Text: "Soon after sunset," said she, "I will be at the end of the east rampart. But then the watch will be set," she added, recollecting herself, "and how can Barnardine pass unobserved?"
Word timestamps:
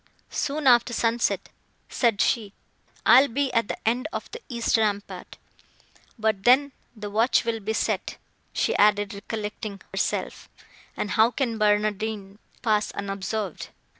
"Soon 0.31 0.65
after 0.65 0.93
sunset," 0.93 1.49
said 1.87 2.21
she, 2.21 2.53
"I 3.05 3.21
will 3.21 3.27
be 3.35 3.53
at 3.53 3.67
the 3.67 3.77
end 3.87 4.07
of 4.11 4.31
the 4.31 4.41
east 4.49 4.75
rampart. 4.75 5.37
But 6.17 6.41
then 6.43 6.71
the 6.95 7.11
watch 7.11 7.45
will 7.45 7.59
be 7.59 7.73
set," 7.73 8.17
she 8.51 8.75
added, 8.77 9.13
recollecting 9.13 9.79
herself, 9.91 10.49
"and 10.97 11.11
how 11.11 11.29
can 11.29 11.59
Barnardine 11.59 12.39
pass 12.63 12.89
unobserved?" 12.93 13.69